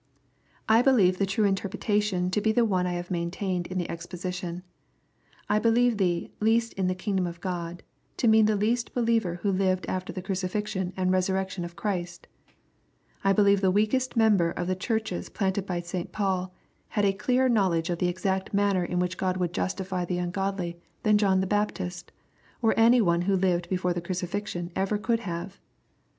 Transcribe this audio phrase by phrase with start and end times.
[0.67, 4.63] I believe the true interpretation to be the one I have maintained in the exposition.
[5.47, 7.81] I believe the" least in the kingdom of Gkni,"
[8.17, 12.25] to mean the least believer who lived after the crucifixion and resurrection of Christ
[13.23, 16.51] I believe the weakest member of the Churches planted by St Paul,
[16.87, 20.79] had a clearer knowledge of the exact manner in which God would justify the ungodly
[21.03, 22.05] dian John the Baptist^
[22.63, 25.59] or any one who lived before the crucifixion ever could have.